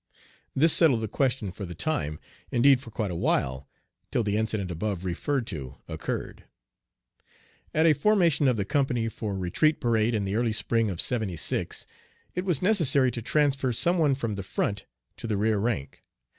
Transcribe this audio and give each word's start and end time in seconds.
This 0.55 0.73
settled 0.73 1.01
the 1.01 1.07
question 1.07 1.51
for 1.51 1.63
the 1.63 1.75
time, 1.75 2.19
indeed 2.49 2.81
for 2.81 2.89
quite 2.89 3.11
a 3.11 3.15
while, 3.15 3.69
till 4.09 4.23
the 4.23 4.35
incident 4.35 4.71
above 4.71 5.05
referred 5.05 5.45
to 5.53 5.75
occurred. 5.87 6.45
At 7.71 7.85
a 7.85 7.93
formation 7.93 8.47
of 8.47 8.57
the 8.57 8.65
company 8.65 9.09
for 9.09 9.35
retreat 9.37 9.79
parade 9.79 10.15
in 10.15 10.25
the 10.25 10.37
early 10.37 10.53
spring 10.53 10.89
of 10.89 10.99
'76, 10.99 11.85
it 12.33 12.45
was 12.45 12.63
necessary 12.63 13.11
to 13.11 13.21
transfer 13.21 13.71
some 13.71 13.99
one 13.99 14.15
from 14.15 14.33
the 14.33 14.41
front 14.41 14.85
to 15.17 15.27
the 15.27 15.37
rear 15.37 15.59
rank. 15.59 16.01